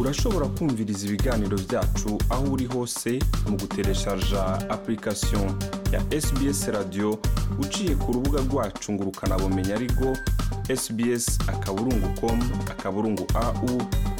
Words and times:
urashobora 0.00 0.46
kumviriza 0.58 1.06
ibiganiro 1.06 1.56
byacu 1.68 2.10
aho 2.30 2.44
uri 2.54 2.66
hose 2.66 3.10
mu 3.48 3.56
gutereshaja 3.60 4.42
application 4.70 5.46
ya 5.92 6.00
sbs 6.20 6.68
radio 6.68 7.18
uciye 7.60 7.94
ku 7.96 8.12
rubuga 8.12 8.40
rwacu 8.48 8.92
ngo 8.92 9.04
ukanabumenya 9.12 9.74
ariko 9.74 10.06
sbs 10.76 11.38
akaburungu 11.48 12.08
com 12.20 12.38
akaburungu 12.72 13.24
au 13.34 13.68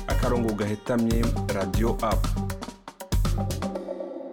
akarongo 0.07 0.53
gahetamye 0.55 1.25
radio 1.55 1.97
apu 2.03 2.29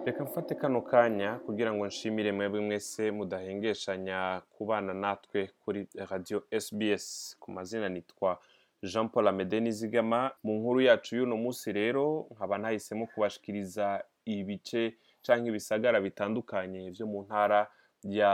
reka 0.04 0.24
mfate 0.24 0.54
kano 0.54 0.82
kanya 0.82 1.34
kugira 1.46 1.72
ngo 1.74 1.86
nshimire 1.86 2.32
mwebwe 2.32 2.60
mwese 2.60 3.10
mudahengeshanya 3.10 4.42
kubana 4.58 4.94
natwe 4.94 5.50
kuri 5.64 5.88
radio 6.10 6.42
sbs 6.60 7.36
ku 7.40 7.50
mazina 7.52 7.88
nitwa 7.88 8.38
jean 8.82 9.08
paul 9.08 9.28
amede 9.28 9.60
nizigama 9.60 10.30
mu 10.42 10.52
nkuru 10.58 10.80
yacu 10.80 11.16
y'uno 11.16 11.36
munsi 11.36 11.72
rero 11.72 12.26
nkaba 12.32 12.58
nahisemo 12.58 13.06
kubashikiriza 13.06 14.04
ibice 14.24 14.94
cyangwa 15.22 15.48
ibisagara 15.48 16.00
bitandukanye 16.00 16.90
byo 16.90 17.06
mu 17.06 17.22
ntara 17.22 17.68
ya 18.04 18.32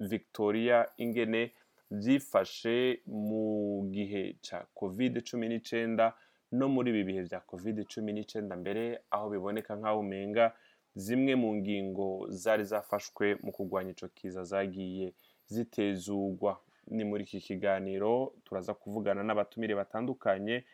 victoria 0.00 0.86
ingene 0.96 1.52
byifashe 1.90 3.00
mu 3.06 3.44
gihe 3.90 4.36
cya 4.40 4.66
covid 4.74 5.22
cumi 5.28 5.48
n'icyenda 5.48 6.14
no 6.52 6.68
muri 6.68 6.90
ibi 6.90 7.02
bihe 7.04 7.22
bya 7.28 7.40
covid 7.40 7.76
cumi 7.90 8.12
n'icyenda 8.12 8.54
mbere 8.56 9.00
aho 9.10 9.26
biboneka 9.30 9.74
nk'aho 9.76 10.00
umenga 10.00 10.54
zimwe 10.94 11.34
mu 11.34 11.50
ngingo 11.58 12.26
zari 12.30 12.64
zafashwe 12.64 13.38
mu 13.42 13.50
kurwanya 13.52 13.90
icyo 13.90 14.08
kiza 14.14 14.42
zagiye 14.44 15.14
zitezugwa. 15.46 16.60
Ni 16.90 17.04
muri 17.04 17.24
iki 17.24 17.40
kiganiro 17.40 18.32
turaza 18.44 18.74
kuvugana 18.74 19.22
n'abatumire 19.22 19.74
batandukanye 19.74 20.64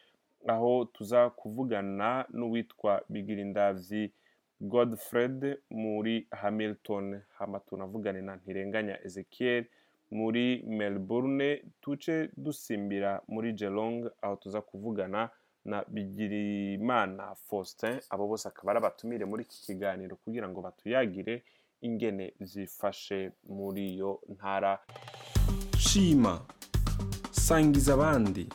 aho 0.47 0.85
tuza 0.85 1.31
kuvugana 1.31 2.27
n'uwitwa 2.33 3.03
bigirindavyi 3.09 4.13
godfred 4.61 5.59
muri 5.71 6.27
hamilton. 6.31 7.21
Hama 7.39 7.61
tunavugane 7.61 8.21
na 8.23 8.37
ntirenganya 8.37 8.99
ezekiel 9.07 9.65
muri 10.11 10.63
melbourne. 10.67 11.63
Tuce 11.81 12.29
dusimbira 12.37 13.21
muri 13.29 13.53
gelong 13.53 14.11
aho 14.23 14.37
tuza 14.37 14.61
kuvugana 14.61 15.31
na 15.65 15.85
bigirimana 15.89 17.35
faustin. 17.35 18.01
Abo 18.11 18.29
bose 18.29 18.49
akaba 18.49 18.71
ari 18.73 18.79
abatumire 18.79 19.25
muri 19.25 19.43
iki 19.43 19.63
kiganiro 19.67 20.17
kugira 20.17 20.49
ngo 20.49 20.61
batuyagire 20.61 21.43
ingene 21.81 22.33
zifashe 22.41 23.33
muri 23.49 23.95
iyo 23.95 24.21
ntara. 24.29 24.79
Shima 25.89 26.41
sangiza 27.31 27.95
abandi. 27.95 28.47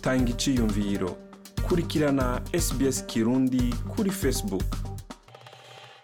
Tanga 0.00 0.30
iciyumviro. 0.30 1.16
Kurikirana 1.68 2.40
sbs 2.60 3.06
kirundi 3.06 3.74
kuri 3.96 4.10
facebook. 4.10 4.64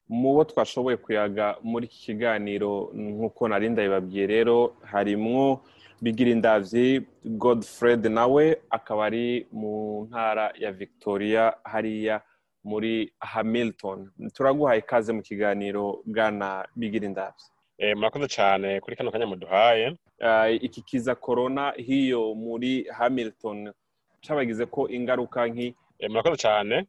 Mu 0.08 0.34
bo 0.34 0.44
twashoboye 0.44 0.96
kuyaga 0.96 1.56
muri 1.62 1.86
iki 1.86 1.98
kiganiro 2.06 2.90
nk'uko 2.94 3.48
nari 3.48 3.68
ndabibabwiye 3.70 4.26
rero 4.26 4.76
harimwo 4.82 5.60
bigirindavyi 6.02 7.06
godfred 7.24 8.06
nawe 8.06 8.56
akaba 8.70 9.04
ari 9.06 9.46
mu 9.52 10.04
ntara 10.10 10.52
ya 10.58 10.72
victoria 10.72 11.54
hariya 11.64 12.20
muri 12.64 13.12
hamilton. 13.20 14.10
Turaguhaye 14.34 14.78
ikaze 14.80 15.12
mu 15.12 15.22
kiganiro 15.22 16.02
bwana 16.06 16.66
bigirindavyi. 16.76 17.44
Murakoze 17.96 18.28
cyane 18.28 18.80
kuri 18.80 18.96
kano 18.96 19.10
kanya 19.12 19.26
muduhaye. 19.26 19.96
Iki 20.60 20.82
kiza 20.82 21.14
korona 21.14 21.72
hiyo 21.76 22.34
muri 22.34 22.84
hamilton. 22.98 23.72
Cabagize 24.26 24.66
ko 24.66 24.88
ingaruka 24.88 25.46
nki 25.46 25.74
murakoze 26.08 26.36
cyane 26.36 26.86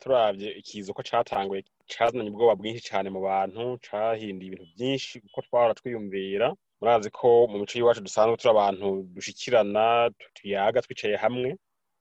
turabye 0.00 0.48
ikiza 0.60 0.92
uko 0.92 1.02
cyatanguye 1.02 1.62
cyazanye 1.86 2.30
ubwoba 2.30 2.54
bwinshi 2.56 2.80
cyane 2.88 3.08
mu 3.10 3.20
bantu 3.20 3.78
cyahinduye 3.84 4.46
ibintu 4.48 4.66
byinshi 4.74 5.20
kuko 5.20 5.38
twahora 5.46 5.74
twiyumvira. 5.74 6.54
Murazi 6.80 7.10
ko 7.10 7.46
mu 7.50 7.58
mico 7.58 7.74
y'iwacu 7.78 8.00
dusanzwe 8.00 8.36
turi 8.38 8.50
abantu 8.54 9.02
dushikirana 9.14 10.10
tuyaga 10.34 10.80
twicaye 10.82 11.16
hamwe 11.16 11.56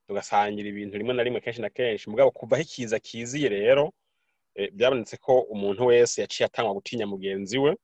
tugasangira 0.07 0.67
ibintu 0.69 0.97
rimwe 0.97 1.13
na 1.13 1.23
rimwe 1.23 1.41
kenshi 1.41 1.61
na 1.61 1.69
kenshi. 1.69 2.09
Mugabo 2.09 2.31
kuvaho 2.31 2.61
ikiza 2.63 2.99
kiziye 2.99 3.49
rero 3.49 3.91
byabonetse 4.73 5.17
ko 5.17 5.39
umuntu 5.53 5.85
wese 5.91 6.21
yaciye 6.21 6.45
atangwa 6.47 6.73
gutinya 6.73 7.05
mugenzi 7.07 7.57
we. 7.59 7.75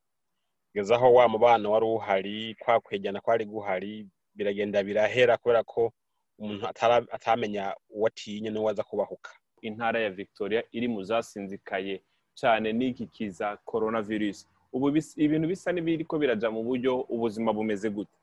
Kugeza 0.74 0.96
aho 0.96 1.14
wa 1.14 1.28
mubano 1.30 1.72
wari 1.72 1.86
uhari 1.86 2.56
kwa 2.60 2.80
kwejyana 2.80 3.22
kwari 3.22 3.46
guhari 3.46 4.08
biragenda 4.36 4.84
birahera 4.84 5.38
kubera 5.38 5.64
ko 5.64 5.94
umuntu 6.40 6.68
atamenya 7.12 7.76
uwo 7.90 8.08
atinye 8.08 8.50
n'uwo 8.50 8.70
aza 8.70 8.84
kubahuka. 8.84 9.32
Intara 9.62 10.00
ya 10.02 10.10
victoria 10.10 10.64
iri 10.72 10.88
mu 10.88 11.04
zasinzikaye 11.04 12.02
cyane 12.34 12.74
n'iki 12.74 13.06
kiza 13.08 13.58
coronavirus. 13.66 14.48
Ubu 14.74 14.90
ibintu 15.16 15.48
bisa 15.48 15.70
n'ibiri 15.72 16.06
ko 16.10 16.18
biraja 16.18 16.50
mu 16.50 16.64
buryo 16.66 17.06
ubuzima 17.10 17.54
bumeze 17.54 17.90
gute? 17.94 18.18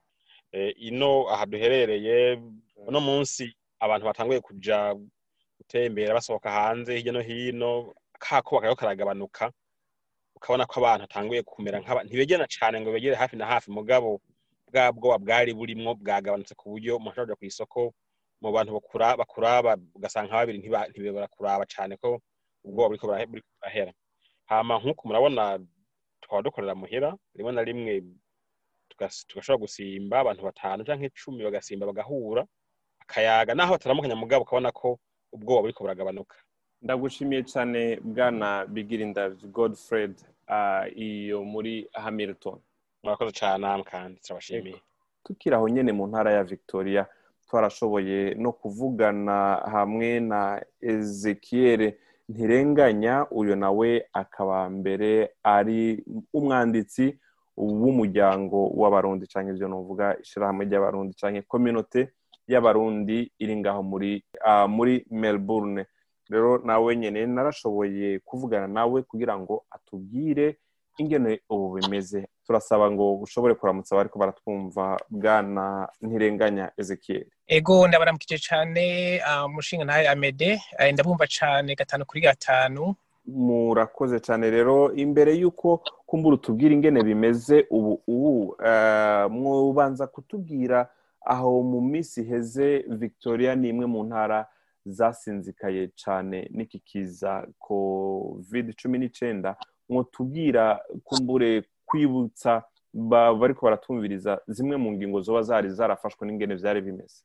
Ino 0.77 1.31
aha 1.31 1.47
duherereye 1.47 2.43
uno 2.87 2.99
munsi 3.01 3.55
abantu 3.79 4.07
batanguye 4.11 4.41
kuja 4.43 4.99
gutembera 5.59 6.15
basohoka 6.19 6.51
hanze 6.51 6.97
hirya 6.99 7.13
no 7.15 7.21
hino 7.23 7.95
kako 8.19 8.57
bakaba 8.59 8.75
karagabanuka 8.77 9.53
ukabona 10.41 10.65
ko 10.67 10.75
abantu 10.81 11.03
batanguye 11.05 11.43
kumera 11.45 11.79
nk'aba 11.85 12.01
ntibegera 12.09 12.45
cyane 12.49 12.81
ngo 12.81 12.89
begere 12.93 13.15
hafi 13.21 13.37
na 13.37 13.47
hafi. 13.47 13.69
Mugabo 13.71 14.21
bwa 14.73 14.93
bwoba 14.93 15.19
bwari 15.21 15.53
burimwo 15.55 15.93
bwagabanutse 16.01 16.55
ku 16.57 16.65
buryo 16.73 16.97
umuntu 16.97 17.13
ashobora 17.21 17.37
ku 17.39 17.45
isoko 17.45 17.81
mu 18.41 18.49
bantu 18.55 18.71
bakuraba 19.21 19.77
ugasanga 19.97 20.33
babiri 20.33 20.59
ntibarakuraba 20.65 21.65
cyane 21.69 21.97
ko 22.01 22.21
ubwoba 22.65 22.89
buriko 22.89 23.07
burahera. 23.07 23.93
Hama 24.51 24.75
nk'uko 24.81 25.03
murabona 25.09 25.61
tukaba 26.25 26.43
dukorera 26.43 26.75
muhira 26.75 27.11
rimwe 27.37 27.53
na 27.53 27.63
rimwe 27.69 27.93
tugashobora 28.89 29.61
gusimba 29.65 30.15
abantu 30.25 30.43
batanu 30.49 30.81
cyangwa 30.87 31.07
icumi 31.07 31.45
bagasimba 31.45 31.85
bagahura 31.91 32.43
akayaga 33.03 33.53
naho 33.55 33.73
bataramukanya 33.77 34.17
mugabo 34.17 34.43
ukabona 34.49 34.73
ko 34.73 34.97
ubwoba 35.35 35.61
buriko 35.69 35.85
buragabanuka. 35.85 36.37
Ndagushimiye 36.83 37.43
cyane 37.45 38.01
bwana 38.03 38.67
bigirindavyi 38.67 39.47
godfred 39.53 40.15
iyo 40.97 41.45
muri 41.45 41.89
hamilton. 41.93 42.59
Murakoze 43.03 43.33
cyane 43.33 43.59
namwe 43.63 43.85
kandi 43.85 44.21
turabashimiye. 44.21 44.79
Tukiri 45.25 45.55
aho 45.55 45.69
nyene 45.69 45.93
mu 45.93 46.07
ntara 46.07 46.33
ya 46.33 46.45
victoria 46.45 47.07
twarashoboye 47.47 48.35
no 48.35 48.53
kuvugana 48.53 49.37
hamwe 49.75 50.21
na 50.21 50.63
ezekiel 50.81 51.93
ntirenganya 52.29 53.27
uyu 53.31 53.57
nawe 53.57 53.91
akaba 54.13 54.71
mbere 54.71 55.31
ari 55.43 56.05
umwanditsi 56.33 57.19
w'umuryango 57.57 58.59
w'abarundi 58.81 59.27
cyangwa 59.27 59.53
ibyo 59.55 59.69
nuvuga 59.69 60.07
ishyirahamwe 60.23 60.65
ry'abarundi 60.65 61.13
cyangwa 61.21 61.43
kominote 61.43 62.01
y'abarundi 62.49 63.19
iri 63.43 63.55
ngaho 63.61 63.83
muri 63.83 64.25
muri 64.77 64.95
melbourne. 65.11 65.85
Rero 66.31 66.59
nawe 66.65 66.97
nyine 66.97 67.27
narashoboye 67.27 68.19
kuvugana 68.25 68.67
nawe 68.67 69.03
kugira 69.03 69.39
ngo 69.39 69.65
atubwire 69.71 70.57
ingene 70.99 71.41
ubu 71.49 71.73
bimeze. 71.75 72.29
Turasaba 72.47 72.91
ngo 72.91 73.15
ushobore 73.25 73.55
kuramutsa 73.55 73.95
abari 73.95 74.11
baratwumva 74.17 74.97
bwana 75.11 75.89
ntirenganya 76.01 76.71
ezekiel. 76.77 77.27
Ego 77.47 77.89
ndabaramukije 77.89 78.39
cyane 78.39 78.85
umushinga 79.47 79.85
ntawe 79.85 80.09
amede 80.09 80.61
ndabumva 80.93 81.27
cyane 81.27 81.75
gatanu 81.75 82.05
kuri 82.07 82.21
gatanu. 82.21 82.95
Murakoze 83.27 84.21
cyane 84.21 84.51
rero 84.51 84.93
imbere 84.95 85.33
y'uko 85.41 85.81
kumbura 86.07 86.35
utubwira 86.35 86.75
ingene 86.75 87.03
bimeze 87.03 87.67
ubu 87.71 88.03
ubu 88.07 88.57
mubanza 89.31 90.07
kutubwira 90.07 90.89
aho 91.25 91.63
mu 91.63 91.81
minsi 91.81 92.21
iheze 92.21 92.85
victoria 92.89 93.55
ni 93.55 93.69
imwe 93.69 93.87
mu 93.87 94.05
ntara 94.05 94.47
zasinzikaye 94.87 95.89
cyane 96.03 96.49
n'iki 96.55 96.79
kiza 96.81 97.47
covid 97.59 98.75
cumi 98.81 98.99
n'icyenda 98.99 99.57
mwotubwira 99.89 100.81
kumbure 101.05 101.63
kwibutsa 101.87 102.63
bariko 103.41 103.67
baratumviriza 103.67 104.41
zimwe 104.49 104.77
mu 104.77 104.93
ngingo 104.93 105.21
zoba 105.23 105.43
zari 105.43 105.71
zarafashwe 105.71 106.27
n'ingene 106.27 106.55
byari 106.57 106.81
bimeze. 106.81 107.23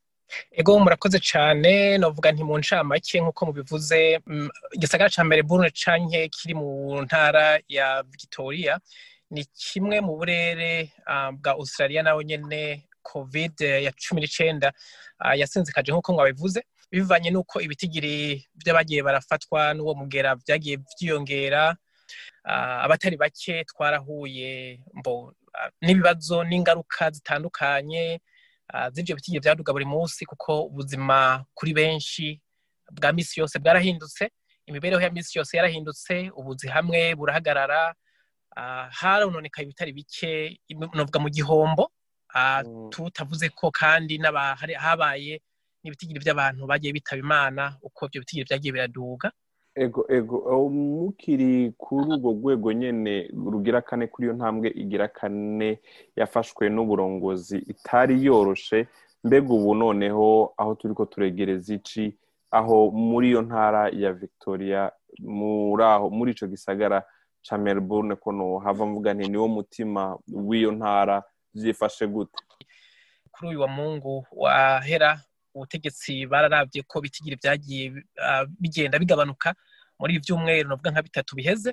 Ego 0.52 0.80
murakoze 0.80 1.20
cyane 1.22 1.98
novuga 1.98 2.32
nti 2.32 2.44
mu 2.44 2.58
ncamake 2.58 3.22
nk'uko 3.22 3.46
mubivuze 3.46 4.20
igisagara 4.76 5.10
ca 5.16 5.24
melbourne 5.24 5.70
canke 5.82 6.30
kiri 6.36 6.54
mu 6.58 7.02
ntara 7.06 7.60
ya 7.68 8.04
victoria 8.12 8.74
ni 9.30 9.46
kimwe 9.46 10.02
mu 10.02 10.18
burere 10.18 10.90
bwa 11.38 11.52
australia 11.62 12.02
nawe 12.04 12.26
nyene 12.26 12.86
covid 13.06 13.56
ya 13.86 13.92
cumi 14.02 14.20
n'icenda 14.22 14.74
yasinzikaje 15.42 15.92
nk'uko 15.94 16.10
mwabivuze 16.14 16.60
bivanye 16.92 17.30
n'uko 17.32 17.56
ibitigiri 17.66 18.16
by'abagiye 18.60 19.02
barafatwa 19.08 19.74
n'uwo 19.76 19.94
mugera 20.00 20.36
byagiye 20.42 20.76
byiyongera 20.82 21.64
abatari 22.86 23.18
bake 23.18 23.64
twarahuye 23.70 24.80
n'ibibazo 25.86 26.44
n'ingaruka 26.50 27.12
zitandukanye 27.16 28.22
z'ibyo 28.94 29.14
bitigiri 29.16 29.42
byaduga 29.44 29.74
buri 29.74 29.86
munsi 29.86 30.26
kuko 30.26 30.52
ubuzima 30.70 31.46
kuri 31.58 31.72
benshi 31.74 32.42
bwa 32.92 33.10
misi 33.14 33.40
yose 33.42 33.56
bwarahindutse 33.60 34.30
imibereho 34.70 35.02
ya 35.02 35.10
misi 35.10 35.38
yose 35.38 35.58
yarahindutse 35.58 36.30
ubuzi 36.38 36.68
hamwe 36.68 37.16
burahagarara 37.18 37.94
harononekaye 39.00 39.66
ibitari 39.66 39.92
bike 39.94 40.60
novuga 40.96 41.20
mu 41.20 41.30
gihombo. 41.30 41.92
Tutavuze 42.90 43.50
ko 43.50 43.72
kandi 43.72 44.18
habaye 44.78 45.42
n'ibitigiri 45.84 46.20
by'abantu 46.20 46.66
bagiye 46.68 46.94
bitaba 46.94 47.20
imana 47.22 47.64
uko 47.82 48.06
ibyo 48.08 48.22
bitigiri 48.22 48.46
byagiye 48.50 48.72
biraduga. 48.74 49.32
Ego 49.76 50.06
ego 50.10 50.70
mukiri 50.70 51.72
kuri 51.78 52.08
urwo 52.16 52.32
rwego 52.32 52.72
nyine 52.74 53.28
rugira 53.52 53.82
kane 53.82 54.08
kuri 54.08 54.28
iyo 54.28 54.34
ntambwe 54.36 54.70
igira 54.72 55.08
kane 55.08 55.80
yafashwe 56.16 56.70
n'uburongozi 56.70 57.58
itari 57.68 58.24
yoroshe. 58.26 58.88
Mbega 59.24 59.54
ubu 59.54 59.76
noneho 59.76 60.54
aho 60.58 60.76
turi 60.76 60.94
ko 60.94 61.06
turegereza 61.06 61.74
ici 61.76 62.16
aho 62.52 62.92
muri 62.92 63.30
iyo 63.30 63.42
ntara 63.42 63.90
ya 63.90 64.14
victoria 64.14 64.92
muri 65.20 65.84
aho 65.84 66.10
muri 66.10 66.32
icyo 66.32 66.48
gisagara 66.48 67.04
cya 67.42 67.58
melbourne 67.58 68.16
ko 68.16 68.60
hava 68.64 68.86
mvuga 68.86 69.14
nti 69.14 69.28
niwo 69.30 69.48
mutima 69.48 70.18
w'iyo 70.32 70.72
ntara 70.72 71.24
byifashe 71.56 72.08
gute. 72.08 72.36
Kuri 73.32 73.50
uyu 73.50 73.62
wa 73.62 73.68
mungu 73.68 74.26
wahera 74.32 75.22
ubutegetsi 75.56 76.28
bararabye 76.28 76.84
ko 76.84 77.02
bitigiri 77.02 77.36
byagiye 77.40 77.84
bigenda 78.60 79.00
bigabanuka. 79.00 79.56
Muri 80.00 80.16
ibi 80.16 80.24
byumweru 80.28 80.70
navuga 80.70 80.92
nka 80.92 81.02
bitatu 81.08 81.36
biheze 81.36 81.72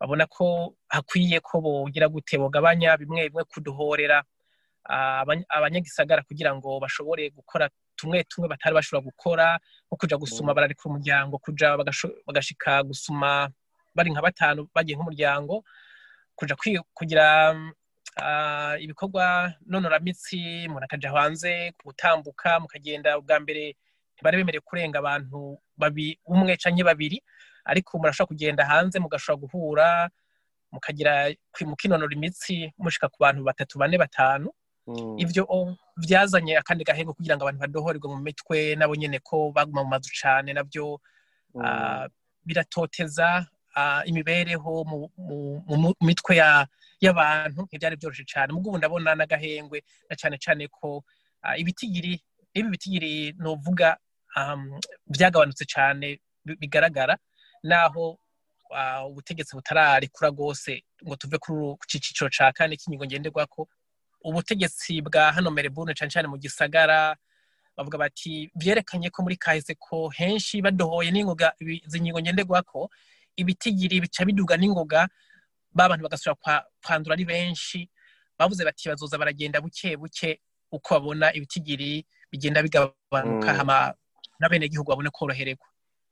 babona 0.00 0.26
ko 0.28 0.76
hakwiye 0.88 1.40
ko 1.40 1.60
bogira 1.60 2.08
gute 2.08 2.38
bogabanya 2.38 2.96
bimwe 2.96 3.28
bimwe 3.28 3.44
kuduhorera 3.48 4.22
abanyagisagara 5.48 6.22
kugira 6.22 6.54
ngo 6.54 6.78
bashobore 6.80 7.30
gukora 7.34 7.68
tumwe 7.96 8.24
tumwe 8.24 8.48
batari 8.48 8.74
bashobora 8.78 9.04
gukora 9.04 9.46
nko 9.88 9.96
kuja 9.96 10.16
gusuma 10.16 10.54
barareka 10.54 10.86
umuryango 10.88 11.38
kuja 11.38 11.76
bagashika 12.26 12.82
gusuma 12.86 13.50
bari 13.94 14.10
nka 14.12 14.22
batanu 14.22 14.68
bagiye 14.74 14.94
nk'umuryango 14.96 15.64
kugira 16.94 17.26
ibikorwa 18.80 19.52
nonoramitsi 19.66 20.66
umuntu 20.68 20.84
akaja 20.84 21.10
hanze 21.10 21.72
gutambuka 21.84 22.60
mukagenda 22.60 23.20
bwa 23.20 23.40
mbere 23.40 23.76
ntibari 24.14 24.36
bemerewe 24.36 24.62
kurenga 24.66 24.98
abantu 24.98 25.58
umwe 26.26 26.56
canke 26.56 26.82
babiri 26.84 27.22
ariko 27.64 27.98
murashobora 27.98 28.28
kugenda 28.32 28.62
hanze 28.66 28.98
mugashobora 28.98 29.40
guhura 29.42 29.88
mukagira 30.72 31.30
mukinonora 31.66 32.12
imitsi 32.14 32.72
mushika 32.78 33.08
ku 33.08 33.16
bantu 33.20 33.40
batatu 33.44 33.78
bane 33.78 33.96
batanu. 33.98 34.50
Ivyo 35.20 35.44
vyazanye 35.96 36.56
akandi 36.58 36.84
gahego 36.84 37.12
kugira 37.14 37.36
ngo 37.36 37.44
abantu 37.44 37.60
badohorerwe 37.60 38.08
mu 38.08 38.18
mitwe 38.24 38.72
nabo 38.76 38.94
nyene 38.96 39.18
ko 39.20 39.52
baguma 39.54 39.82
mu 39.84 39.90
mazu 39.92 40.08
cane 40.20 40.52
navyo 40.52 41.00
biratoteza 42.44 43.46
imibereho 44.10 44.72
mu 44.84 45.94
mitwe 46.06 46.34
y'abantu 47.04 47.60
ntibyari 47.68 47.96
byoroshye 47.96 48.24
cyane. 48.32 48.52
Mu 48.52 48.58
ubu 48.60 48.78
ndabona 48.78 49.14
n'agahengwe 49.14 49.78
na 50.10 50.14
cyane 50.20 50.36
cyane 50.44 50.68
ko 50.68 51.04
ibitigiri 51.60 52.12
n'ibi 52.54 52.68
bitigiri 52.74 53.12
nuvuga 53.38 53.96
byagabanutse 55.06 55.64
cyane 55.64 56.06
bigaragara 56.44 57.14
naho 57.62 58.18
ubutegetsi 59.08 59.56
butararekura 59.56 60.28
rwose 60.30 60.82
ngo 61.04 61.16
tuve 61.16 61.38
ku 61.38 61.78
cyiciro 61.88 62.28
cya 62.30 62.52
kane 62.52 62.76
cy'ingingo 62.76 63.06
ngenderwako 63.06 63.68
ubutegetsi 64.24 65.00
bwa 65.02 65.32
hano 65.32 65.50
Melbourne 65.50 65.94
cyane 65.94 66.10
cyane 66.12 66.28
mu 66.28 66.36
gisagara 66.36 67.16
bavuga 67.76 67.98
bati 67.98 68.50
byerekanye 68.58 69.08
ko 69.10 69.22
muri 69.24 69.36
kahise 69.38 69.74
ko 69.78 70.08
henshi 70.10 70.60
badohoye 70.62 71.08
izi 71.86 71.98
ngingo 72.00 72.20
ngenderwako 72.20 72.90
ibitigiri 73.38 74.00
bica 74.02 74.24
biduga 74.26 74.56
n'ingoga 74.58 75.06
babantu 75.72 76.02
bagasubira 76.04 76.64
kwandura 76.82 77.14
ari 77.14 77.24
benshi 77.24 77.86
bavuze 78.38 78.64
bati 78.64 78.88
bazoza 78.88 79.18
baragenda 79.18 79.60
buke 79.62 79.96
buke 79.96 80.40
uko 80.72 80.88
babona 80.94 81.32
ibitigiri 81.34 82.06
bigenda 82.30 82.62
bigabanuka 82.62 83.54
hama 83.54 83.94
n'abenegihugu 84.40 84.90
babone 84.90 85.10
korohererwa. 85.10 85.66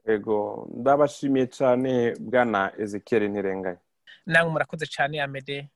Ego 0.07 0.69
ndabashimiye 0.75 1.47
cyane 1.47 2.15
bwana 2.21 2.73
ezekiel 2.79 3.23
ntirenganya 3.31 3.83
namwe 4.27 4.51
murakoze 4.53 4.87
cyane 4.87 5.19
amede 5.23 5.69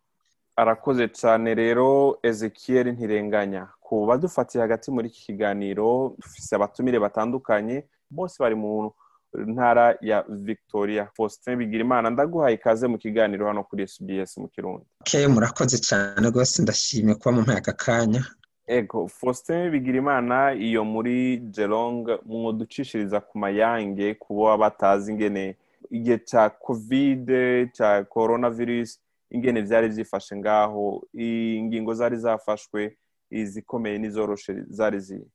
arakoze 0.57 1.09
cyane 1.09 1.55
rero 1.55 2.19
ezekiel 2.23 2.87
ntirenganya. 2.95 3.67
Ku 3.81 4.07
badufatiye 4.07 4.63
hagati 4.63 4.91
muri 4.91 5.09
iki 5.11 5.21
kiganiro 5.35 6.15
dufise 6.19 6.55
abatumire 6.57 6.99
batandukanye 6.99 7.77
bose 8.11 8.37
bari 8.43 8.55
mu 8.55 8.95
ntara 9.35 9.97
ya 10.01 10.25
victoria. 10.29 11.09
Faustin 11.17 11.57
bigirimana 11.57 12.11
ndaguhaye 12.11 12.55
ikaze 12.55 12.87
mu 12.89 12.99
kiganiro 12.99 13.47
hano 13.47 13.65
kuri 13.65 13.89
sbs 13.89 14.39
mu 14.39 14.49
kirundi. 14.49 14.85
Ke 15.05 15.29
murakoze 15.29 15.79
cyane 15.79 16.31
rwose 16.31 16.63
ndashimye 16.63 17.15
kuba 17.15 17.33
mu 17.33 17.43
aka 17.57 17.73
kanya 17.73 18.23
ego 18.67 19.09
faustin 19.09 19.71
bigirimana 19.71 20.55
iyo 20.55 20.85
muri 20.85 21.37
gelong 21.39 22.07
mwoducishiriza 22.27 23.21
ku 23.21 23.39
mayange 23.39 24.15
kuba 24.15 24.57
batazi 24.59 25.11
ingene 25.13 25.57
igihe 25.91 26.19
cya 26.19 26.51
kovide 26.51 27.67
cya 27.75 28.05
coronavirus 28.05 28.99
ingene 29.31 29.63
byari 29.63 29.89
byifashe 29.89 30.37
ngaho 30.37 31.03
ingingo 31.15 31.95
zari 31.95 32.17
zafashwe 32.17 32.95
izikomeye 33.31 33.97
n'izoroshe 33.99 34.53
zari 34.77 35.01
ziri 35.07 35.27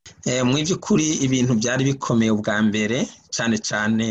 mu 0.48 0.54
by'ukuri 0.66 1.08
ibintu 1.26 1.54
byari 1.62 1.84
bikomeye 1.90 2.32
ubwa 2.36 2.58
mbere 2.68 2.98
cyane 3.36 3.58
cyane 3.70 4.06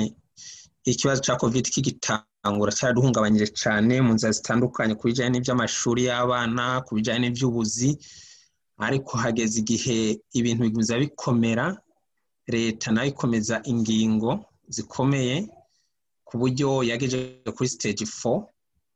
ikibazo 0.92 1.20
cya 1.26 1.36
kovide 1.40 1.68
kigitangura 1.74 2.72
cyaraduhungabanyije 2.78 3.48
cyane 3.62 3.94
mu 4.04 4.12
nzira 4.14 4.32
zitandukanye 4.38 4.94
ku 4.98 5.04
bijyanye 5.08 5.30
n'iby'amashuri 5.32 6.00
y'abana 6.08 6.64
ku 6.86 6.90
bijyanye 6.96 7.20
n'iby'ubuzi. 7.22 7.90
Ariko 8.86 9.12
hageze 9.22 9.56
igihe 9.62 9.98
ibintu 10.38 10.60
bikomeza 10.66 10.98
bikomera 11.02 11.66
leta 12.54 12.90
na 12.92 13.00
yo 13.04 13.08
ikomeza 13.14 13.56
ingingo 13.72 14.30
zikomeye 14.74 15.34
ku 16.26 16.34
buryo 16.40 16.68
yagejeje 16.90 17.48
kuri 17.56 17.68
stage 17.74 18.04
four. 18.18 18.38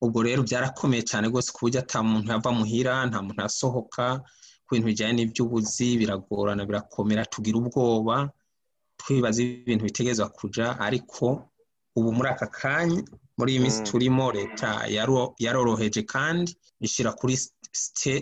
Ubwo 0.04 0.18
rero 0.26 0.40
byarakomeye 0.48 1.02
cyane 1.10 1.24
rwose 1.30 1.48
ku 1.54 1.58
buryo 1.64 1.78
ata 1.80 2.02
muntu 2.02 2.28
yava 2.32 2.50
muhira 2.58 2.94
nta 3.08 3.18
muntu 3.24 3.40
asohoka. 3.48 4.04
Ku 4.68 4.74
bintu 4.76 4.86
bijyanye 4.92 5.12
n'iby'ubuzi 5.24 5.96
biragorana 6.00 6.62
birakomera 6.68 7.24
tugira 7.24 7.56
ubwoba 7.58 8.28
twibaza 9.00 9.40
ibintu 9.42 9.84
bitegerezwa 9.88 10.28
kuja 10.28 10.76
ariko 10.86 11.48
ubu 11.96 12.12
muri 12.12 12.28
aka 12.28 12.46
kanya 12.46 13.00
muri 13.38 13.52
iyi 13.56 13.60
minsi 13.64 13.80
turimo 13.88 14.28
leta 14.32 14.84
yaroroheje 15.44 16.02
kandi 16.04 16.52
ishyira 16.80 17.12
kuri 17.16 17.34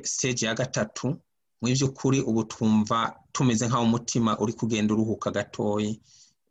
stage 0.03 0.47
ya 0.47 0.55
gatatu. 0.55 1.07
Mu 1.61 1.69
by'ukuri 1.73 2.21
ubu 2.21 2.45
twumva 2.45 2.99
tumeze 3.33 3.65
nk'aho 3.67 3.85
umutima 3.89 4.31
uri 4.43 4.53
kugenda 4.53 4.93
uruhuka 4.95 5.31
gatoya 5.33 5.93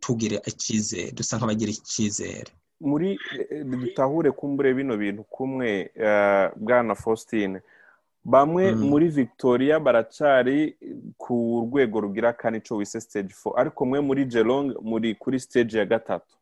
tugira 0.04 0.38
icyizere 0.50 1.12
dusa 1.14 1.38
nk'abagira 1.38 1.72
icyizere. 1.72 2.50
Muri 2.82 3.16
dutahure 3.82 4.32
kumbure 4.34 4.74
bino 4.74 4.98
bintu 4.98 5.24
kumwe 5.24 5.70
bwana 6.58 6.96
faustin 6.96 7.62
bamwe 8.26 8.72
muri 8.76 9.08
victoria 9.10 9.80
baracari 9.80 10.76
ku 11.18 11.36
rwego 11.70 12.00
rugira 12.02 12.34
kane 12.34 12.58
icyo 12.58 12.76
wise 12.78 13.02
stage 13.02 13.34
four. 13.34 13.54
Ariko 13.60 13.86
mwe 13.86 14.00
muri 14.02 14.26
gelong 14.26 14.74
muri 14.82 15.16
kuri 15.16 15.40
stage 15.40 15.78
ya 15.78 15.86
gatatu. 15.86 16.36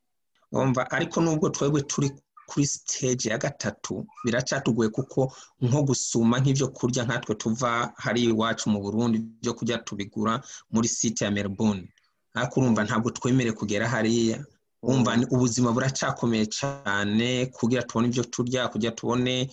Wumva? 0.52 0.92
Ariko 0.92 1.22
nubwo 1.22 1.50
twebwe 1.50 1.82
turi 1.82 2.12
kuri 2.48 2.66
stage 2.66 3.30
ya 3.30 3.38
gatatu 3.38 4.06
biracatugoye 4.26 4.90
kuko 4.90 5.34
nko 5.62 5.84
gusuma 5.84 6.40
nk'ibyo 6.40 6.68
kurya 6.68 7.04
nkatwe 7.04 7.36
tuva 7.36 7.92
hari 7.98 8.24
iwacu 8.24 8.70
mu 8.70 8.80
burundi 8.82 9.18
byo 9.42 9.54
kurya 9.54 9.78
tubigura 9.78 10.42
muri 10.72 10.88
site 10.88 11.22
ya 11.26 11.32
melbourne. 11.32 11.88
Ariko 12.34 12.60
urumva 12.60 12.84
ntabwo 12.84 13.10
twemerewe 13.12 13.56
kugera 13.56 13.88
hariya. 13.88 14.40
Wumva 14.84 15.16
ubuzima 15.32 15.72
buracakomeye 15.72 16.46
cyane 16.48 17.46
kugira 17.56 17.84
tubone 17.88 18.08
ibyo 18.08 18.24
turya 18.24 18.68
kugira 18.68 18.92
tubone 18.92 19.48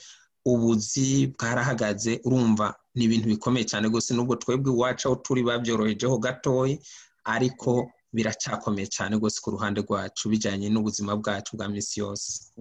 ubuzi 0.47 1.26
bwarahagaze 1.37 2.20
urumva 2.25 2.75
ni 2.94 3.04
ibintu 3.04 3.26
bikomeye 3.28 3.64
cyane 3.64 3.88
rwose 3.88 4.14
nubwo 4.14 4.37
twebwe 4.37 4.73
iwacu 4.73 5.09
aho 5.09 5.16
turi 5.16 5.42
babyorohejeho 5.42 6.18
gatoya 6.18 6.78
ariko 7.25 7.90
biracyakomeye 8.12 8.87
cyane 8.87 9.16
rwose 9.16 9.38
ku 9.42 9.50
ruhande 9.54 9.80
rwacu 9.80 10.28
bijyanye 10.28 10.68
n'ubuzima 10.70 11.16
bwacu 11.16 11.56
bwa 11.56 11.68
minsi 11.68 12.00
yose. 12.00 12.52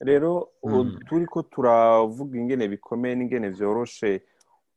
Rero 0.00 0.48
turi 1.08 1.26
ko 1.26 1.42
turavuga 1.42 2.38
ingene 2.38 2.68
bikomeye 2.68 3.14
n'ingene 3.14 3.50
byoroshe 3.50 4.22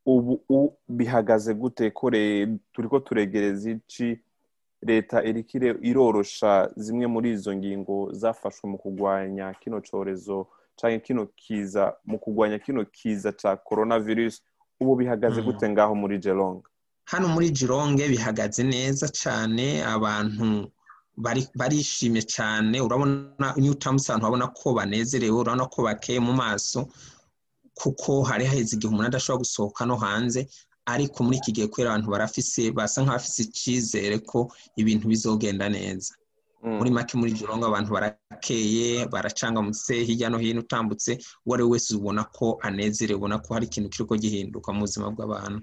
ubu 0.05 0.41
bihagaze 0.87 1.53
gute? 1.53 1.91
Turi 2.73 2.87
ko 2.89 2.99
turegereza 2.99 3.69
iki? 3.71 4.19
Leta 4.81 5.21
irorosha 5.81 6.71
zimwe 6.75 7.05
muri 7.07 7.29
izo 7.37 7.53
ngingo 7.55 8.09
zafashwe 8.13 8.65
mu 8.69 8.77
kurwanya 8.81 9.53
kino 9.61 9.77
cyorezo 9.81 10.47
cyangwa 10.81 11.00
kino 11.05 11.23
kiza 11.38 11.93
mu 12.09 12.17
kurwanya 12.19 12.57
kino 12.59 12.81
kiza 12.89 13.29
cya 13.38 13.53
coronavirus 13.67 14.41
ubu 14.81 14.95
bihagaze 14.97 15.41
gute 15.45 15.69
ngaho 15.69 15.93
muri 15.95 16.17
gelong 16.17 16.59
hano 17.05 17.27
muri 17.29 17.50
gironge 17.53 18.07
bihagaze 18.09 18.63
neza 18.65 19.05
cyane 19.21 19.85
abantu 19.85 20.71
barishimye 21.55 22.21
cyane. 22.23 22.81
Urabona 22.81 23.53
iyo 23.59 23.73
ahantu 23.77 24.17
urabona 24.17 24.47
ko 24.47 24.73
banezerewe 24.73 25.38
urabona 25.38 25.65
ko 25.67 25.83
bakeye 25.83 26.19
mu 26.19 26.33
maso 26.33 26.88
kuko 27.75 28.23
hari 28.23 28.45
haheze 28.45 28.75
igihe 28.75 28.89
umuntu 28.89 29.07
adashobora 29.11 29.43
gusohoka 29.43 29.85
no 29.85 29.95
hanze 30.03 30.47
ariko 30.93 31.17
muri 31.23 31.38
iki 31.38 31.51
gihe 31.55 31.67
kubera 31.67 31.89
abantu 31.91 32.09
barafise 32.11 32.71
basa 32.71 33.01
nk'abafise 33.03 33.39
icyizere 33.43 34.17
ko 34.29 34.39
ibintu 34.81 35.05
bizogenda 35.11 35.69
neza. 35.69 36.11
Muri 36.63 36.91
make 36.91 37.17
muri 37.17 37.31
girongo 37.31 37.65
abantu 37.67 37.93
barakeye 37.93 39.05
baracangamutse 39.07 39.93
hirya 40.03 40.29
no 40.29 40.37
hino 40.37 40.59
utambutse 40.59 41.17
uwo 41.45 41.55
ari 41.55 41.63
we 41.63 41.69
wese 41.69 41.95
ubona 41.95 42.23
ko 42.23 42.57
anezerewe 42.61 43.17
ubona 43.17 43.39
ko 43.39 43.53
hari 43.53 43.65
ikintu 43.65 43.89
kiriko 43.89 44.15
gihinduka 44.15 44.73
mu 44.73 44.79
buzima 44.85 45.09
bw'abantu. 45.11 45.61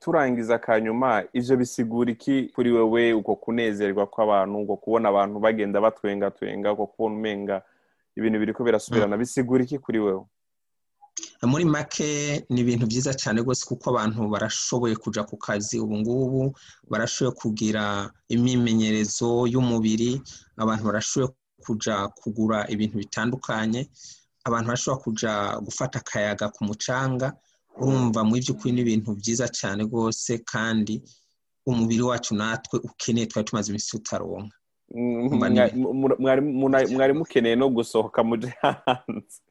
Turangiza 0.00 0.54
akanyuma 0.54 1.24
ivyo 1.32 1.56
bisigura 1.56 2.10
iki 2.12 2.48
kuri 2.54 2.70
wewe 2.72 3.12
uko 3.12 3.36
kunezerwa 3.36 4.06
kw'abantu 4.06 4.58
uko 4.62 4.76
kubona 4.76 5.08
abantu 5.08 5.40
bagenda 5.40 5.80
batwenga 5.80 6.30
twenga 6.30 6.72
uko 6.72 6.86
kubona 6.86 7.14
umenga 7.16 7.62
ibintu 8.16 8.38
biriko 8.38 8.64
birasubirana 8.64 9.16
bisigura 9.16 9.64
iki 9.64 9.78
kuri 9.78 9.98
wewe? 9.98 10.24
Muri 11.50 11.64
make 11.64 12.08
ni 12.50 12.60
ibintu 12.60 12.84
byiza 12.90 13.12
cyane 13.14 13.40
rwose 13.42 13.62
kuko 13.70 13.84
abantu 13.90 14.20
barashoboye 14.32 14.94
kuja 15.02 15.22
ku 15.28 15.36
kazi 15.36 15.76
ubu 15.84 15.94
ngubu 16.00 16.42
barashoboye 16.90 17.32
kugira 17.42 17.84
imyimenyerezo 18.34 19.30
y'umubiri 19.52 20.10
abantu 20.62 20.84
barashoboye 20.88 21.28
kuja 21.64 21.94
kugura 22.20 22.58
ibintu 22.74 22.96
bitandukanye 23.02 23.80
abantu 24.48 24.66
barashobora 24.68 25.02
kuja 25.04 25.32
gufata 25.66 25.96
akayaga 25.98 26.46
ku 26.54 26.60
mucanga 26.68 27.28
urumva 27.80 28.20
mu 28.26 28.34
by'ukuri 28.40 28.70
ni 28.74 28.80
ibintu 28.84 29.10
byiza 29.20 29.46
cyane 29.58 29.80
rwose 29.88 30.30
kandi 30.52 30.94
umubiri 31.70 32.02
wacu 32.10 32.32
natwe 32.40 32.76
ukeneye 32.88 33.26
twari 33.30 33.46
tumaze 33.48 33.68
iminsi 33.68 33.90
tutaronka. 33.90 34.56
Mwari 36.94 37.12
mukeneye 37.20 37.56
no 37.56 37.68
gusohoka 37.76 38.18
muje 38.28 38.50
hanze 38.60 39.38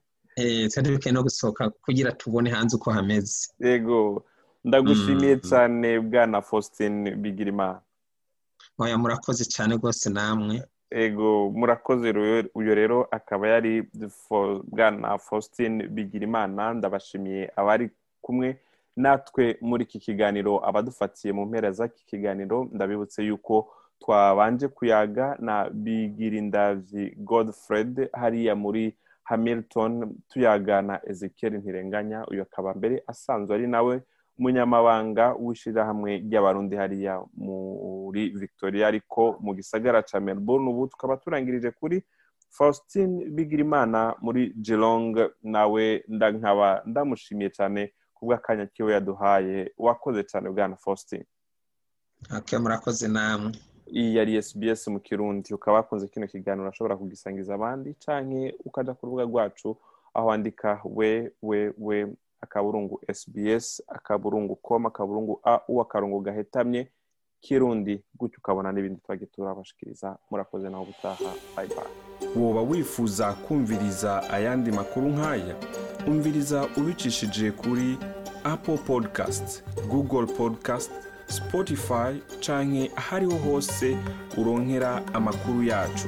twari 0.69 0.89
dukeneye 0.93 1.13
no 1.13 1.23
gusohoka 1.23 1.69
kugira 1.69 2.11
tubone 2.11 2.49
hanze 2.49 2.75
uko 2.75 2.91
hameze. 2.91 3.49
Yego 3.59 4.23
ndagushimiye 4.63 5.39
cyane 5.39 5.99
bwana 5.99 6.41
faustin 6.41 7.15
bigirimana. 7.15 7.81
Oya 8.79 8.97
murakoze 8.97 9.45
cyane 9.45 9.75
rwose 9.75 10.09
namwe. 10.09 10.61
Ego 10.91 11.49
murakoze 11.51 12.11
uyu 12.55 12.75
rero 12.75 13.07
akaba 13.11 13.47
yari 13.47 13.83
bwana 14.71 15.17
faustin 15.17 15.87
bigirimana. 15.89 16.73
Ndabashimiye 16.73 17.51
abari 17.55 17.89
kumwe 18.21 18.59
natwe 18.95 19.57
muri 19.61 19.83
iki 19.83 19.99
kiganiro 19.99 20.61
abadufatiye 20.67 21.33
mu 21.33 21.45
mpera 21.45 21.71
z'iki 21.71 22.05
kiganiro. 22.05 22.69
Ndabibutse 22.73 23.23
yuko 23.25 23.73
twabanje 23.99 24.67
kuyaga 24.67 25.35
na 25.39 25.69
bigirindavyi 25.69 27.15
godfred 27.17 28.09
hariya 28.13 28.55
muri 28.55 28.93
hamilton 29.29 29.93
tuyaga 30.29 30.81
na 30.81 30.95
ezekiel 31.09 31.53
ntirenganya 31.59 32.19
uyu 32.31 32.41
akaba 32.47 32.73
mbere 32.73 33.03
asanzwe 33.11 33.51
ari 33.55 33.67
nawe 33.67 33.95
umunyamabanga 34.39 35.25
w'ishyirahamwe 35.43 36.11
ry'abarundi 36.25 36.75
hariya 36.81 37.13
muri 37.45 38.29
victoria 38.41 38.87
ariko 38.87 39.21
mu 39.43 39.51
gisagara 39.57 39.99
ca 40.09 40.19
melbourne 40.19 40.69
ubu 40.69 40.87
tukaba 40.87 41.17
turangirije 41.17 41.71
kuri 41.79 41.97
faustin 42.49 43.11
bigirimana 43.35 44.15
muri 44.21 44.53
gelong 44.65 45.15
nawe 45.43 45.85
nkaba 46.09 46.81
ndamushimiye 46.85 47.49
cyane 47.57 47.81
kubw'akanya 48.15 48.65
kiwe 48.73 48.93
yaduhaye 48.93 49.73
wakoze 49.77 50.23
cyane 50.23 50.49
bwana 50.49 50.75
faustin. 50.75 51.23
Murakoze 52.61 53.07
namwe. 53.07 53.51
Iyi 53.91 54.15
yari 54.15 54.41
SBS 54.41 54.87
mu 54.87 54.99
kirundi 54.99 55.53
ukaba 55.53 55.77
wakunze 55.77 56.07
kino 56.07 56.27
kiganiro 56.27 56.63
urashobora 56.63 56.97
kugisangiza 56.97 57.53
abandi 57.55 57.93
canke 58.05 58.55
ukaja 58.65 58.93
ku 58.93 59.05
rubuga 59.05 59.23
rwacu 59.23 59.77
aho 60.13 60.27
wandika 60.27 60.81
we 60.85 61.31
we 61.41 61.73
we 61.77 62.07
akaburungu 62.41 63.01
SBS 63.13 63.83
akaburungu 63.87 64.55
com 64.55 64.85
akaburungu 64.85 65.39
au 65.43 65.81
akarungu 65.81 66.19
gahetamye 66.21 66.87
kirundi 67.41 68.03
gutyo 68.19 68.37
ukabona 68.39 68.71
n'ibindi 68.71 69.01
twagiye 69.01 69.27
turabashikiriza 69.27 70.17
murakoze 70.31 70.69
naho 70.69 70.83
ubutaha 70.83 71.31
bye 71.55 71.69
woba 72.43 72.61
wifuza 72.61 73.33
kumviriza 73.33 74.29
ayandi 74.29 74.71
makuru 74.71 75.07
nk'aya 75.09 75.55
umviriza 76.07 76.67
ubicishije 76.77 77.51
kuri 77.51 77.97
apple 78.43 78.77
podcast 78.77 79.63
google 79.89 80.25
podcast 80.25 80.91
spotify 81.27 82.21
canke 82.39 82.91
ahariho 82.95 83.37
hose 83.37 83.97
uronkera 84.37 85.01
amakuru 85.13 85.63
yacu. 85.63 86.07